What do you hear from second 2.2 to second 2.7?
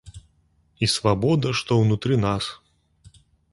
нас.